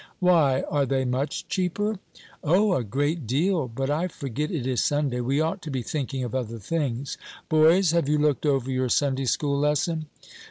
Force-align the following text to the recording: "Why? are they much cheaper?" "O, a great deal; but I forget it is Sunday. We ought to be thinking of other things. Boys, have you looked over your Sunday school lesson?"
"Why? 0.17 0.61
are 0.61 0.87
they 0.87 1.05
much 1.05 1.47
cheaper?" 1.47 1.99
"O, 2.43 2.73
a 2.73 2.83
great 2.83 3.27
deal; 3.27 3.67
but 3.67 3.91
I 3.91 4.07
forget 4.07 4.49
it 4.49 4.65
is 4.65 4.81
Sunday. 4.81 5.21
We 5.21 5.39
ought 5.39 5.61
to 5.61 5.69
be 5.69 5.83
thinking 5.83 6.23
of 6.23 6.33
other 6.33 6.57
things. 6.57 7.19
Boys, 7.49 7.91
have 7.91 8.09
you 8.09 8.17
looked 8.17 8.47
over 8.47 8.71
your 8.71 8.89
Sunday 8.89 9.25
school 9.25 9.59
lesson?" 9.59 10.07